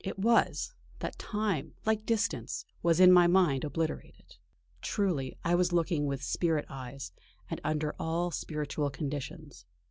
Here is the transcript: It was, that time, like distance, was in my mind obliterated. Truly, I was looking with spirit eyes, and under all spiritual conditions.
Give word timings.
It 0.03 0.17
was, 0.17 0.73
that 0.97 1.19
time, 1.19 1.75
like 1.85 2.07
distance, 2.07 2.65
was 2.81 2.99
in 2.99 3.11
my 3.11 3.27
mind 3.27 3.63
obliterated. 3.63 4.35
Truly, 4.81 5.37
I 5.43 5.53
was 5.53 5.73
looking 5.73 6.07
with 6.07 6.23
spirit 6.23 6.65
eyes, 6.69 7.11
and 7.51 7.61
under 7.63 7.93
all 7.99 8.31
spiritual 8.31 8.89
conditions. 8.89 9.63